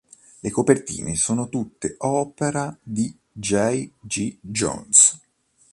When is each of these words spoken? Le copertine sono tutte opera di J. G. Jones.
Le 0.41 0.49
copertine 0.49 1.13
sono 1.15 1.47
tutte 1.47 1.93
opera 1.99 2.75
di 2.81 3.15
J. 3.33 3.87
G. 3.99 4.35
Jones. 4.41 5.15